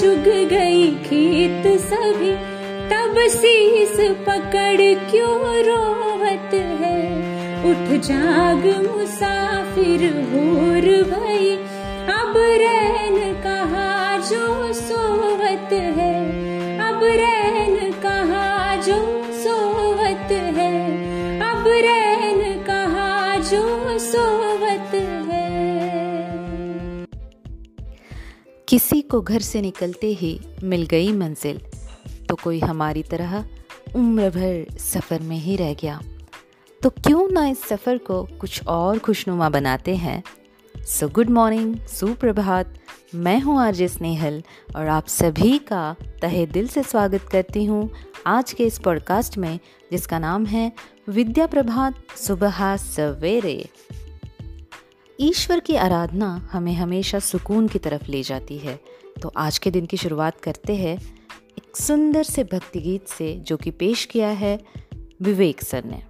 चुग 0.00 0.48
गई 0.48 0.90
खेत 0.90 1.80
सभी, 1.80 2.32
तब 2.90 3.14
शीस 3.30 3.96
पकड़ 4.00 5.10
क्यों 5.10 5.40
रोवत 5.62 6.54
है? 6.54 7.26
उठ 7.70 8.00
जाग 8.00 8.94
मुसाफिर 8.96 10.12
भूर 10.12 10.82
भई, 10.82 11.56
अब 12.08 12.34
रैन 12.36 13.34
कहा 13.34 14.16
जो 14.16 14.72
सोवत 14.72 15.72
है? 15.72 16.28
अब 16.78 17.00
रैन 17.02 17.45
किसी 28.76 29.02
को 29.02 29.20
घर 29.20 29.40
से 29.40 29.60
निकलते 29.60 30.06
ही 30.06 30.40
मिल 30.62 30.86
गई 30.86 31.12
मंजिल। 31.12 31.60
तो 32.28 32.34
कोई 32.34 32.60
हमारी 32.60 33.02
तरह 33.02 33.44
उम्र 33.96 34.30
भर 34.30 34.78
सफ़र 34.78 35.20
में 35.20 35.36
ही 35.36 35.56
रह 35.56 35.74
गया। 35.74 36.00
तो 36.82 36.90
क्यों 36.90 37.28
ना 37.28 37.46
इस 37.46 37.64
सफ़र 37.64 37.98
को 37.98 38.28
कुछ 38.40 38.66
और 38.66 38.98
खुशनुमा 38.98 39.48
बनाते 39.48 39.96
हैं? 39.96 40.22
सो 40.82 41.08
गुड 41.08 41.30
मॉर्निंग 41.30 41.76
सुप्रभात। 41.76 42.74
मैं 43.14 43.40
हूँ 43.40 43.60
आरजे 43.60 43.88
स्नेहल 43.88 44.42
और 44.76 44.86
आप 44.86 45.06
सभी 45.06 45.58
का 45.58 45.96
तहे 46.22 46.46
दिल 46.46 46.68
से 46.68 46.82
स्वागत 46.82 47.22
करती 47.32 47.64
हूँ 47.64 47.90
आज 48.26 48.52
के 48.52 48.64
इस 48.64 48.78
पॉडकास्ट 48.78 49.38
में, 49.38 49.58
जिसका 49.90 50.18
नाम 50.18 50.46
है 50.46 50.72
विद्या 51.08 51.46
प्रभात 51.46 52.18
सुबह 52.18 52.76
सवेरे। 52.76 53.68
ईश्वर 55.20 55.60
की 55.60 55.76
आराधना 55.76 56.48
हमें 56.52 56.74
हमेशा 56.74 57.18
सुकून 57.18 57.68
की 57.68 57.78
तरफ़ 57.78 58.10
ले 58.10 58.22
जाती 58.22 58.58
है। 58.58 58.80
तो 59.22 59.32
आज 59.36 59.58
के 59.58 59.70
दिन 59.70 59.86
की 59.86 59.96
शुरुआत 59.96 60.40
करते 60.40 60.76
हैं 60.76 60.98
एक 61.58 61.76
सुंदर 61.76 62.22
से 62.22 62.44
भक्ति 62.44 62.80
गीत 62.80 63.08
से 63.08 63.34
जो 63.34 63.56
कि 63.56 63.70
पेश 63.70 64.04
किया 64.04 64.28
है 64.28 64.64
विवेक 65.22 65.62
सर 65.62 65.84
ने। 65.84 66.02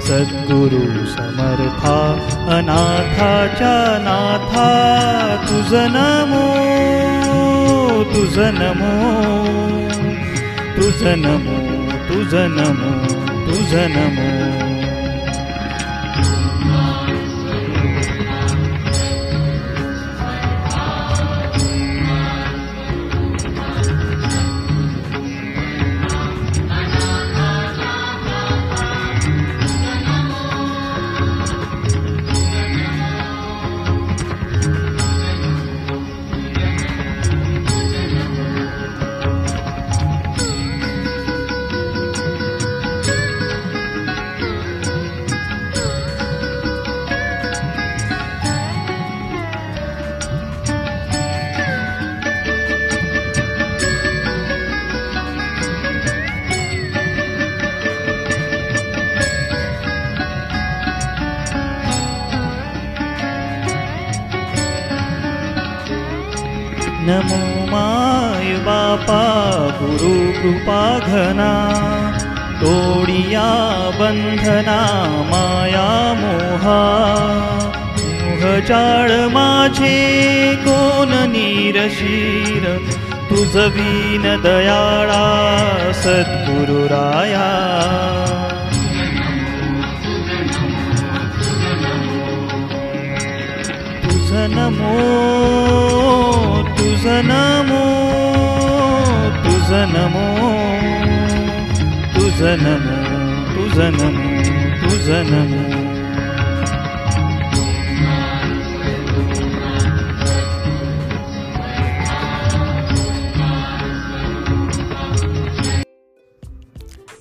सद्गुरु 0.08 0.84
समर्था। 1.16 1.96
अनाथा 2.58 3.32
च 3.56 3.62
नाथा 4.06 4.68
तुज 5.48 5.74
नमो 5.96 6.46
तुज 8.14 8.38
नमो 8.60 8.94
तुज 10.78 11.02
नमो 11.26 11.58
तुज 12.10 12.34
नमो 12.58 12.92
तुज 13.46 13.74
नमो 13.98 14.59
नमो 67.10 67.66
माय 67.66 68.54
बापा 68.54 69.24
गुरु 69.82 70.42
कृपा 70.42 71.00
घना। 71.00 71.54
तोडिया 72.62 73.50
बंधना 74.00 74.82
माया 75.32 75.90
मोहा। 76.22 76.86
जाळ 78.68 79.12
माझे 79.12 79.98
कोण 80.56 81.08
नीरशीर। 81.12 82.78
तुझ 83.30 83.56
वीन 83.56 84.22
दयाळा 84.22 85.26
सद्गुरु 85.94 86.86
राया। 86.86 87.50
तुझ 94.04 94.32
नमो 94.32 95.20
नमो 97.10 97.84
तुझ 99.44 99.70
नमो 99.94 100.26
तुझ 102.14 102.42
नमो 102.42 102.98
तुझ 103.54 103.78
नमो 103.78 104.10
तुझ 104.82 105.08
नमो 105.10 105.64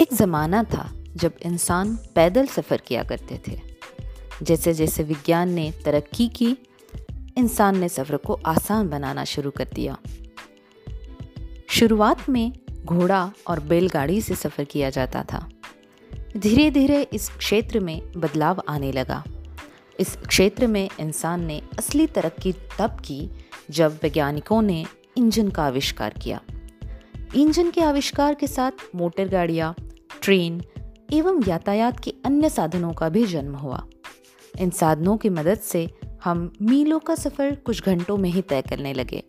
एक 0.00 0.12
ज़माना 0.12 0.62
था 0.62 0.90
जब 1.16 1.32
इंसान 1.42 1.96
पैदल 2.14 2.46
सफ़र 2.46 2.80
किया 2.86 3.02
करते 3.02 3.40
थे। 3.48 3.60
जैसे 4.42 4.74
जैसे 4.74 5.02
विज्ञान 5.02 5.52
ने 5.52 5.72
तरक्की 5.84 6.28
की 6.28 6.56
इंसान 7.38 7.78
ने 7.78 7.88
सफ़र 7.88 8.16
को 8.16 8.40
आसान 8.46 8.88
बनाना 8.88 9.24
शुरू 9.24 9.50
कर 9.50 9.68
दिया। 9.74 9.98
शुरुआत 11.68 12.28
में 12.28 12.52
घोड़ा 12.84 13.32
और 13.46 13.60
बैलगाड़ी 13.60 14.20
से 14.20 14.34
सफ़र 14.34 14.64
किया 14.64 14.90
जाता 14.90 15.24
था। 15.32 15.48
धीरे 16.36 16.70
धीरे 16.70 17.02
इस 17.02 17.28
क्षेत्र 17.28 17.80
में 17.80 18.12
बदलाव 18.16 18.62
आने 18.68 18.92
लगा। 18.92 19.24
इस 20.00 20.16
क्षेत्र 20.16 20.66
में 20.66 20.90
इंसान 21.00 21.44
ने 21.44 21.62
असली 21.78 22.06
तरक्की 22.06 22.52
तब 22.52 22.90
की 22.90 23.30
जब 23.70 23.98
वैज्ञानिकों 24.02 24.62
ने 24.62 24.86
इंजन 25.16 25.48
का 25.48 25.64
आविष्कार 25.64 26.10
किया। 26.10 26.40
इंजन 27.34 27.70
के 27.70 27.80
आविष्कार 27.80 28.34
के 28.34 28.46
साथ 28.46 28.72
मोटर 28.94 29.28
गाड़ियाँ, 29.28 29.74
ट्रेन 30.22 30.62
एवं 31.12 31.48
यातायात 31.48 32.00
के 32.00 32.14
अन्य 32.24 32.48
साधनों 32.48 32.92
का 32.92 33.08
भी 33.08 33.26
जन्म 33.26 33.54
हुआ। 33.54 33.86
इन 34.58 34.70
साधनों 34.70 35.16
की 35.16 35.28
मदद 35.28 35.58
से 35.58 35.90
हम 36.28 36.52
मीलों 36.62 36.98
का 36.98 37.14
सफ़र 37.14 37.54
कुछ 37.54 37.82
घंटों 37.82 38.16
में 38.16 38.30
ही 38.30 38.42
तय 38.42 38.62
करने 38.62 38.92
लगे। 38.92 39.22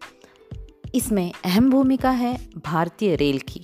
इसमें 0.95 1.31
अहम 1.45 1.71
भूमिका 1.71 2.09
है 2.09 2.49
भारतीय 2.65 3.15
रेल 3.15 3.39
की। 3.39 3.63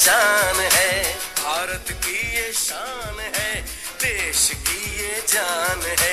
पहचान 0.00 0.60
है। 0.72 1.02
भारत 1.38 1.90
की 2.04 2.16
ये 2.36 2.52
शान 2.52 3.20
है 3.20 3.60
देश 4.00 4.50
की 4.66 4.80
ये 4.96 5.22
जान 5.28 5.82
है। 6.00 6.09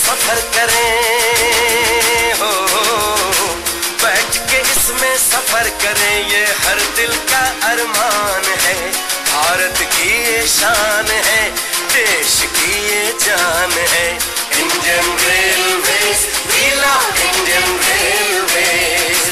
सफ़र 0.00 0.40
करें, 0.54 2.32
हो 2.40 2.50
बैठ 4.02 4.36
के 4.50 4.58
इसमें 4.72 5.16
सफ़र 5.18 5.68
करें, 5.82 6.28
ये 6.30 6.44
हर 6.60 6.80
दिल 6.96 7.12
का 7.30 7.42
अरमान 7.70 8.44
है। 8.64 8.74
भारत 9.26 9.82
की 9.94 10.46
शान 10.48 11.10
है, 11.28 11.42
देश 11.94 12.34
की 12.56 12.74
जान 13.24 13.72
है। 13.92 14.08
Indian 14.60 15.06
Railways 15.26 16.26
we 16.46 16.70
love 16.74 17.22
Indian 17.26 17.78
Railways 17.88 19.28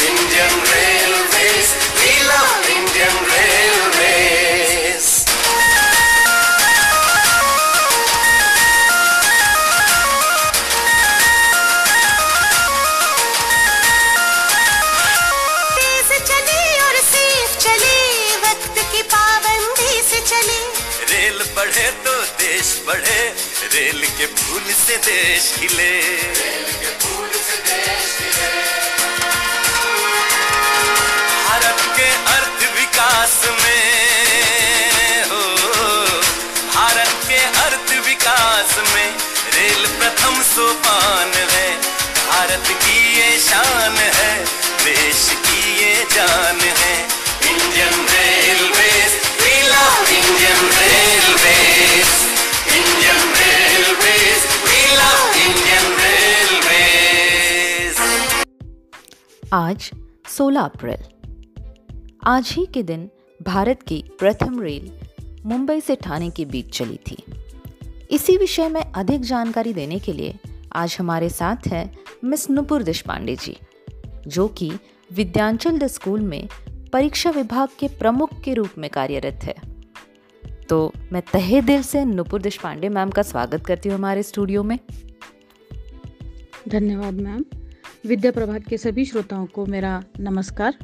Indian 0.00 0.54
बढ़े 21.70 21.90
तो 22.04 22.12
देश 22.38 22.68
बढ़े। 22.86 23.20
रेल 23.72 24.00
के 24.18 24.26
फूल 24.26 24.72
से 24.74 24.96
देश 24.98 25.44
खिले। 25.58 25.90
भारत 31.36 31.84
के 31.96 32.08
अर्थ 32.32 32.64
विकास 32.78 33.36
में 33.60 33.84
हो 35.30 35.42
भारत 36.74 37.14
के 37.28 37.38
अर्थ 37.62 37.94
विकास 38.08 38.76
में 38.90 39.08
रेल 39.54 39.86
प्रथम 40.00 40.42
सोपान 40.50 41.32
है। 41.54 41.70
भारत 42.26 42.74
की 42.82 42.98
ये 43.18 43.30
शान 43.46 43.96
है, 44.18 44.34
देश 44.84 45.22
की 45.46 45.62
ये 45.82 45.94
जान 46.14 46.60
है। 46.82 46.94
इंडियन 47.50 48.06
रेलवेज 48.08 49.18
आज 59.54 59.90
16 60.38 60.60
अप्रैल। 60.60 61.04
आज 62.24 62.48
ही 62.52 62.66
के 62.66 62.82
दिन 62.82 63.10
भारत 63.42 63.82
की 63.82 64.04
प्रथम 64.18 64.60
रेल 64.60 64.92
मुंबई 65.46 65.80
से 65.80 65.96
ठाणे 65.96 66.30
के 66.30 66.44
बीच 66.44 66.78
चली 66.78 66.98
थी। 67.10 67.24
इसी 68.10 68.36
विषय 68.36 68.68
में 68.68 68.92
अधिक 68.92 69.20
जानकारी 69.20 69.72
देने 69.72 69.98
के 69.98 70.12
लिए 70.12 70.34
आज 70.72 70.96
हमारे 71.00 71.28
साथ 71.28 71.66
हैं 71.66 71.98
मिस 72.24 72.50
नुपुर 72.50 72.82
देशपांडे 72.82 73.36
जी, 73.36 73.56
जो 74.26 74.48
कि 74.48 74.72
विद्यांचल 75.12 75.78
द 75.78 75.86
स्कूल 75.86 76.20
में 76.20 76.48
परीक्षा 76.92 77.30
विभाग 77.30 77.68
के 77.78 77.88
प्रमुख 77.88 78.40
के 78.40 78.54
रूप 78.54 78.68
में 78.78 78.90
कार्यरत 78.90 79.40
है। 79.42 79.54
तो 80.68 80.92
मैं 81.12 81.22
तहे 81.32 81.60
दिल 81.60 81.82
से 81.82 82.04
नुपुर 82.04 82.42
देशपांडे 82.42 82.88
मैम 82.88 83.10
का 83.10 83.22
स्वागत 83.22 83.66
करती 83.66 83.88
हूँ 83.88 83.98
हमारे 83.98 84.22
स्टूडियो 84.22 84.62
में। 84.62 84.78
धन्यवाद 86.68 87.14
मैम। 87.14 87.44
विद्या 88.06 88.32
प्रभात 88.32 88.62
के 88.68 88.78
सभी 88.78 89.04
श्रोताओं 89.04 89.46
को 89.46 89.66
मेरा 89.66 90.04
नमस्कार। 90.20 90.78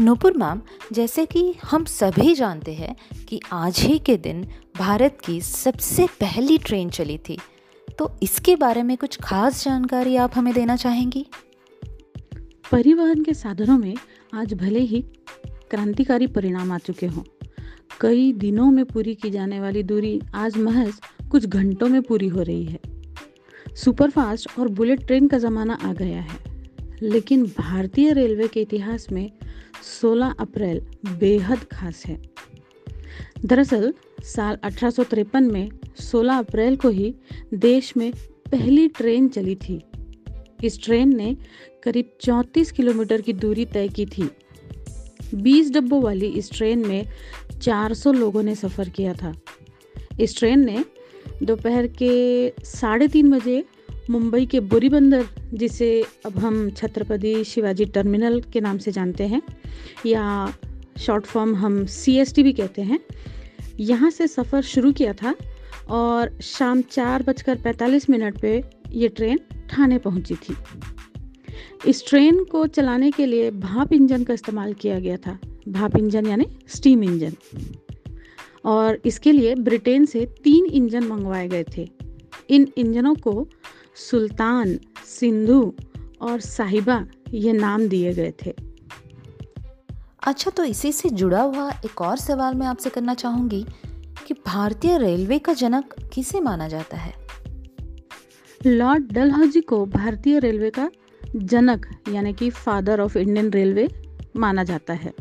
नूपुर 0.00 0.36
मैम 0.36 0.62
जैसे 0.92 1.26
कि 1.26 1.54
हम 1.64 1.84
सभी 1.84 2.34
जानते 2.34 2.74
हैं 2.74 3.24
कि 3.26 3.40
आज 3.52 3.80
ही 3.80 3.98
के 3.98 4.16
दिन 4.16 4.48
भारत 4.78 5.18
की 5.24 5.40
सबसे 5.40 6.06
पहली 6.06 6.58
ट्रेन 6.58 6.90
चली 6.90 7.18
थी। 7.18 7.38
तो 7.98 8.12
इसके 8.22 8.56
बारे 8.56 8.82
में 8.82 8.96
कुछ 8.96 9.18
खास 9.22 9.64
जानकारी 9.64 10.16
आप 10.16 10.30
हमें 10.34 10.54
देना 10.54 10.76
चाहेंगी? 10.76 11.26
परिवहन 12.72 13.24
के 13.24 13.34
साधनों 13.34 13.78
में 13.78 13.94
आज 14.34 14.54
भले 14.54 14.80
ही 14.80 15.04
क्रांतिकारी 15.70 16.26
परिणाम 16.26 16.72
आ 16.72 16.78
चुके 16.78 17.06
हों, 17.06 17.22
कई 18.00 18.32
दिनों 18.32 18.70
में 18.70 18.84
पूरी 18.84 19.14
की 19.14 19.30
जाने 19.30 19.60
वाली 19.60 19.82
दूरी 19.82 20.20
आज 20.34 20.56
महज 20.56 20.92
कुछ 21.30 21.46
घंटों 21.46 21.88
में 21.88 22.02
पूरी 22.02 22.28
हो 22.28 22.42
रही 22.42 22.64
है। 22.64 22.80
सुपरफास्ट 23.76 24.58
और 24.58 24.68
बुलेट 24.68 25.06
ट्रेन 25.06 25.28
का 25.28 25.38
ज़माना 25.38 25.74
आ 25.74 25.92
गया 25.92 26.20
है, 26.20 26.70
लेकिन 27.02 27.44
भारतीय 27.44 28.12
रेलवे 28.12 28.48
के 28.48 28.62
इतिहास 28.62 29.12
में 29.12 29.30
16 30.00 30.34
अप्रैल 30.40 30.80
बेहद 31.18 31.58
खास 31.58 32.06
है। 32.06 32.22
दरअसल, 33.44 33.94
साल 34.22 34.56
अठारह 34.56 34.90
सौ 34.90 35.04
तिरपन 35.04 35.44
में 35.44 35.70
16 35.96 36.38
अप्रैल 36.38 36.76
को 36.76 36.88
ही 36.88 37.14
देश 37.54 37.96
में 37.96 38.12
पहली 38.52 38.88
ट्रेन 38.88 39.28
चली 39.28 39.54
थी। 39.54 39.82
इस 40.64 40.82
ट्रेन 40.82 41.16
ने 41.16 41.36
करीब 41.82 42.10
34 42.20 42.70
किलोमीटर 42.72 43.20
की 43.20 43.32
दूरी 43.32 43.64
तय 43.64 43.88
की 43.88 44.06
थी। 44.06 44.30
20 45.34 45.70
डब्बों 45.70 46.02
वाली 46.02 46.26
इस 46.28 46.50
ट्रेन 46.52 46.86
में 46.86 47.06
400 47.60 48.12
लोगों 48.12 48.42
ने 48.42 48.54
सफ़र 48.54 48.88
किया 48.88 49.12
था। 49.14 49.34
इस 50.20 50.36
ट्रेन 50.38 50.64
ने 50.64 50.84
दोपहर 51.42 51.86
के 52.02 52.52
साढ़े 52.64 53.08
तीन 53.08 53.30
बजे 53.30 53.64
मुंबई 54.10 54.46
के 54.46 54.60
बुरी 54.60 54.88
बंदर 54.88 55.26
जिसे 55.54 56.04
अब 56.26 56.38
हम 56.38 56.70
छत्रपति 56.70 57.44
शिवाजी 57.44 57.84
टर्मिनल 57.84 58.40
के 58.52 58.60
नाम 58.60 58.78
से 58.78 58.92
जानते 58.92 59.26
हैं, 59.26 59.42
या 60.06 60.52
शॉर्ट 60.98 61.26
फॉर्म 61.26 61.54
हम 61.56 61.84
सीएसटी 61.86 62.42
भी 62.42 62.52
कहते 62.52 62.82
हैं, 62.82 62.98
यहाँ 63.80 64.10
से 64.10 64.26
सफ़र 64.26 64.62
शुरू 64.62 64.92
किया 64.92 65.12
था 65.12 65.34
और 65.90 66.38
शाम 66.42 66.82
चार 66.82 67.22
बजकर 67.22 67.56
पैंतालीस 67.56 68.10
मिनट 68.10 68.38
पे 68.38 68.62
ये 68.92 69.08
ट्रेन 69.08 69.38
ठाणे 69.70 69.98
पहुँची 69.98 70.34
थी। 70.34 70.56
इस 71.86 72.08
ट्रेन 72.08 72.44
को 72.44 72.66
चलाने 72.66 73.10
के 73.10 73.26
लिए 73.26 73.50
भाप 73.50 73.92
इंजन 73.92 74.24
का 74.24 74.34
इस्तेमाल 74.34 74.72
किया 74.72 74.98
गया 74.98 75.16
था। 75.16 75.38
भाप 75.68 75.96
इंजन 75.96 76.26
यानी 76.26 76.46
स्टीम 76.68 77.04
इंजन। 77.04 77.32
और 78.64 78.98
इसके 79.04 79.32
लिए 79.32 79.54
ब्रिटेन 79.54 80.04
से 80.04 80.26
तीन 80.44 80.64
इंजन 80.64 81.04
मंगवाए 81.04 81.48
गए 81.48 81.64
थे। 81.76 81.88
इन 82.50 82.68
इंजनों 82.76 83.14
को 83.14 83.48
सुल्तान, 83.94 84.78
सिंधु 85.06 85.74
और 86.20 86.40
साहिबा 86.40 87.06
ये 87.30 87.52
नाम 87.52 87.88
दिए 87.88 88.14
गए 88.14 88.32
थे। 88.46 88.54
अच्छा 90.26 90.50
तो 90.50 90.64
इसी 90.64 90.92
से 90.92 91.08
जुड़ा 91.08 91.42
हुआ 91.42 91.70
एक 91.70 92.00
और 92.00 92.16
सवाल 92.16 92.54
मैं 92.54 92.66
आपसे 92.66 92.90
करना 92.90 93.14
चाहूँगी 93.14 93.66
कि 94.26 94.34
भारतीय 94.34 94.98
रेलवे 94.98 95.38
का 95.38 95.52
जनक 95.52 95.94
किसे 96.12 96.40
माना 96.40 96.68
जाता 96.68 96.96
है? 96.96 97.29
लॉर्ड 98.66 99.12
डलहौजी 99.12 99.60
को 99.60 99.86
भारतीय 99.86 100.38
रेलवे 100.38 100.70
का 100.70 100.90
जनक, 101.36 101.86
यानी 102.12 102.32
कि 102.32 102.50
फादर 102.50 103.00
ऑफ़ 103.00 103.18
इंडियन 103.18 103.50
रेलवे 103.50 103.88
माना 104.36 104.64
जाता 104.64 104.94
है। 104.94 105.14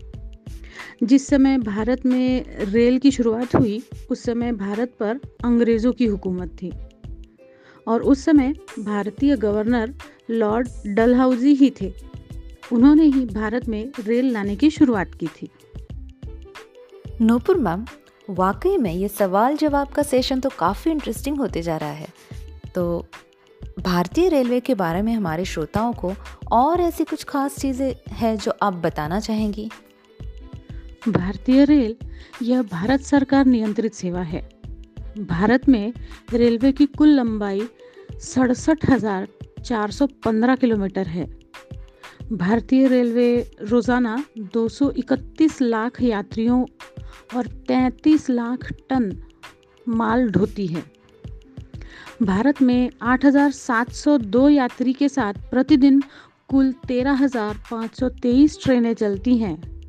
जिस 1.03 1.27
समय 1.27 1.57
भारत 1.57 2.05
में 2.05 2.45
रेल 2.57 2.99
की 2.99 3.11
शुरुआत 3.11 3.55
हुई, 3.55 3.83
उस 4.11 4.23
समय 4.23 4.51
भारत 4.51 4.93
पर 4.99 5.19
अंग्रेज़ों 5.45 5.93
की 5.93 6.05
हुकूमत 6.05 6.49
थी। 6.61 6.71
और 7.87 8.01
उस 8.01 8.25
समय 8.25 8.53
भारतीय 8.79 9.35
गवर्नर 9.35 9.93
लॉर्ड 10.29 10.69
डलहाउजी 10.87 11.53
ही 11.53 11.73
थे। 11.81 11.93
उन्होंने 12.73 13.03
ही 13.03 13.25
भारत 13.25 13.69
में 13.69 13.91
रेल 14.05 14.31
लाने 14.31 14.55
की 14.55 14.69
शुरुआत 14.69 15.11
की 15.15 15.27
थी। 15.27 15.49
नूपुर 17.21 17.57
मैम, 17.57 17.85
वाकई 18.29 18.77
में 18.77 18.93
ये 18.93 19.07
सवाल 19.07 19.57
जवाब 19.57 19.87
का 19.87 20.03
सेशन 20.03 20.39
तो 20.39 20.49
काफ़ी 20.59 20.91
इंटरेस्टिंग 20.91 21.37
होते 21.37 21.61
जा 21.61 21.77
रहा 21.77 21.91
है। 21.91 22.07
तो 22.75 23.05
भारतीय 23.79 24.29
रेलवे 24.29 24.59
के 24.59 24.75
बारे 24.75 25.01
में 25.01 25.13
हमारे 25.13 25.45
श्रोताओं 25.45 25.93
को 25.93 26.13
और 26.51 26.81
ऐसी 26.81 27.03
कुछ 27.03 27.23
खास 27.23 27.59
चीज़ें 27.59 27.95
हैं 28.11 28.37
जो 28.37 28.53
आप 28.61 28.73
बताना 28.73 29.19
चाहेंगी? 29.19 29.69
भारतीय 31.09 31.65
रेल 31.65 31.95
यह 32.41 32.61
भारत 32.61 33.01
सरकार 33.01 33.45
नियंत्रित 33.45 33.93
सेवा 33.93 34.21
है। 34.21 34.49
भारत 35.19 35.69
में 35.69 35.93
रेलवे 36.33 36.71
की 36.71 36.85
कुल 36.85 37.09
लंबाई 37.09 37.67
सड़सठ 38.19 38.89
हज़ार 38.89 39.27
चार 39.65 39.91
सौ 39.91 40.07
पंद्रह 40.07 40.55
किलोमीटर 40.55 41.07
है। 41.07 41.25
भारतीय 42.31 42.87
रेलवे 42.87 43.51
रोज़ाना 43.61 44.23
231 44.37 45.61
लाख 45.61 46.01
यात्रियों 46.01 46.65
और 47.37 47.47
33 47.47 48.29
लाख 48.29 48.71
टन 48.89 49.11
माल 49.87 50.29
ढोती 50.29 50.67
है। 50.67 50.98
भारत 52.23 52.61
में 52.61 52.89
8,702 53.01 54.49
यात्री 54.49 54.93
के 54.93 55.09
साथ 55.09 55.33
प्रतिदिन 55.33 56.03
कुल 56.49 56.71
13,523 56.71 58.63
ट्रेनें 58.63 58.93
चलती 58.93 59.37
हैं। 59.37 59.81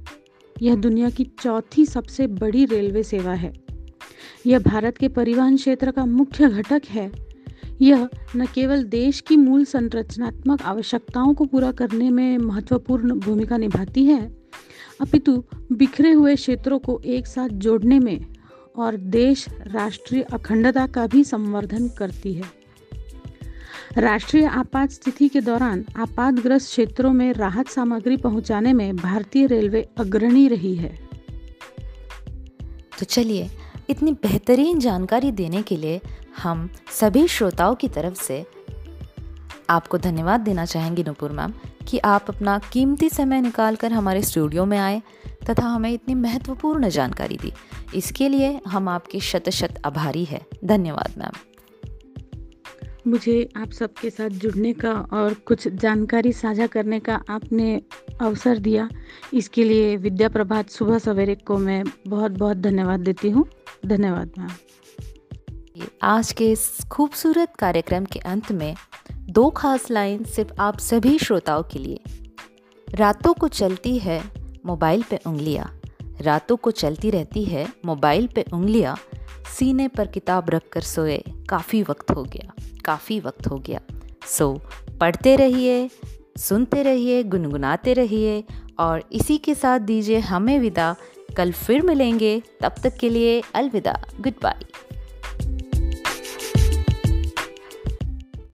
यह 0.63 0.77
दुनिया 0.77 1.11
की 1.11 1.25
चौथी 1.25 1.87
सबसे 1.87 2.27
बड़ी 2.27 2.65
रेलवे 2.65 3.03
सेवा 3.03 3.33
है। 3.33 3.53
यह 4.47 4.59
भारत 4.59 4.99
के 4.99 5.09
परिवहन 5.09 5.57
क्षेत्र 5.57 5.91
का 5.91 6.07
मुख्य 6.07 6.49
घटक 6.49 6.83
है। 6.91 7.13
यह 7.81 8.09
न 8.37 8.47
केवल 8.47 8.85
देश 8.85 9.21
की 9.21 9.37
मूल 9.37 9.65
संरचनात्मक 9.65 10.63
आवश्यकताओं 10.63 11.35
को 11.35 11.45
पूरा 11.45 11.73
करने 11.73 12.11
में 12.11 12.39
महत्वपूर्ण 12.39 13.15
भूमिका 13.15 13.57
निभाती 13.57 14.05
है 14.05 14.37
अपितु 15.01 15.45
बिखरे 15.73 16.13
हुए 16.13 16.35
क्षेत्रों 16.35 16.79
को 16.79 17.01
एक 17.05 17.27
साथ 17.27 17.49
जोड़ने 17.49 17.99
में 17.99 18.27
और 18.77 18.97
देश 18.97 19.47
राष्ट्रीय 19.49 20.23
अखंडता 20.23 20.87
का 20.87 21.07
भी 21.07 21.25
संवर्धन 21.25 21.89
करती 21.89 22.35
है। 22.35 22.61
राष्ट्रीय 23.99 24.45
आपात 24.45 24.91
स्थिति 24.91 25.29
के 25.29 25.41
दौरान 25.41 25.85
आपातग्रस्त 25.97 26.67
क्षेत्रों 26.67 27.13
में 27.13 27.33
राहत 27.33 27.69
सामग्री 27.69 28.17
पहुँचाने 28.17 28.73
में 28.73 28.97
भारतीय 28.97 29.47
रेलवे 29.47 29.89
अग्रणी 29.99 30.49
रही 30.49 30.75
है। 30.75 31.09
तो 32.99 33.05
चलिए, 33.05 33.51
इतनी 33.91 34.13
बेहतरीन 34.13 34.79
जानकारी 34.79 35.33
देने 35.33 35.63
के 35.63 35.77
लिए 35.77 36.01
हम 36.43 36.71
सभी 37.01 37.29
श्रोताओं 37.29 37.75
की 37.75 37.89
तरफ़ 37.89 38.15
से 38.15 38.47
आपको 39.71 39.99
धन्यवाद 39.99 40.41
देना 40.41 40.65
चाहेंगे 40.65 41.03
नुपुर 41.03 41.33
मैम 41.33 41.53
कि 41.89 41.99
आप 41.99 42.27
अपना 42.29 42.61
कीमती 42.73 43.09
समय 43.09 43.41
निकालकर 43.41 43.93
हमारे 43.93 44.23
स्टूडियो 44.23 44.65
में 44.65 44.79
आए 44.79 45.03
तथा 45.51 45.67
हमें 45.67 45.91
इतनी 45.91 46.15
महत्वपूर्ण 46.15 46.89
जानकारी 46.89 47.37
दी। 47.37 47.53
इसके 47.95 48.29
लिए 48.29 48.61
हम 48.69 48.89
आपके 48.89 49.21
शत 49.21 49.49
शत 49.51 49.83
आभारी 49.85 50.25
है। 50.25 50.41
धन्यवाद 50.65 51.15
मैम। 51.19 51.33
मुझे 53.07 53.49
आप 53.57 53.71
सबके 53.71 54.11
साथ 54.11 54.29
जुड़ने 54.29 54.73
का 54.73 54.93
और 54.93 55.35
कुछ 55.35 55.69
जानकारी 55.69 56.33
साझा 56.33 56.67
करने 56.67 57.01
का 57.01 57.23
आपने 57.31 57.83
अवसर 58.21 58.59
दिया। 58.59 58.89
इसके 59.35 59.65
लिए 59.65 59.97
विद्या 59.97 60.29
प्रभात 60.29 60.71
सुबह 60.71 60.99
सवेरे 60.99 61.35
को 61.35 61.59
मैं 61.59 61.85
बहुत 62.09 62.31
बहुत 62.31 62.57
धन्यवाद 62.57 63.01
देती 63.01 63.31
हूँ। 63.31 63.47
धन्यवाद 63.87 64.31
मैम। 64.39 64.51
आज 66.03 66.33
के 66.33 66.51
इस 66.53 66.79
खूबसूरत 66.93 67.53
कार्यक्रम 67.59 68.05
के 68.05 68.19
अंत 68.19 68.53
में 68.53 68.75
दो 69.31 69.51
खास 69.51 69.91
लाइन 69.91 70.25
सिर्फ़ 70.25 70.53
आप 70.61 70.79
सभी 70.79 71.19
श्रोताओं 71.19 71.63
के 71.63 71.79
लिए। 71.79 72.01
रातों 72.95 73.35
को 73.35 73.49
चलती 73.49 73.99
है 73.99 74.23
मोबाइल 74.67 75.03
पे 75.03 75.21
उंगलियाँ। 75.27 75.81
रातों 76.21 76.57
को 76.57 76.71
चलती 76.71 77.11
रहती 77.11 77.45
है 77.45 77.69
मोबाइल 77.87 78.27
पे 78.27 78.45
उंगलियाँ। 78.53 78.97
सीने 79.59 79.89
पर 79.89 80.07
किताब 80.07 80.51
रख 80.51 80.63
कर 80.73 80.81
सोए, 80.81 81.23
काफ़ी 81.49 81.83
वक्त 81.83 82.11
हो 82.11 82.23
गया, 82.23 82.53
काफ़ी 82.85 83.21
वक्त 83.21 83.47
हो 83.47 83.59
गया। 83.59 83.81
सो, 84.27 84.61
पढ़ते 85.01 85.37
रहिए, 85.37 85.91
सुनते 86.37 86.83
रहिए, 86.83 87.23
गुनगुनाते 87.23 87.93
रहिए 87.93 88.45
और 88.79 89.05
इसी 89.13 89.39
के 89.39 89.55
साथ 89.55 89.81
दीजिए 89.81 90.19
हमें 90.19 90.59
विदा। 90.59 90.97
कल 91.37 91.53
फिर 91.53 91.83
मिलेंगे, 91.83 92.43
तब 92.61 92.75
तक 92.83 92.97
के 92.97 93.09
लिए 93.09 93.43
अलविदा, 93.55 94.03
गुड 94.21 94.35
बाय। 94.43 94.65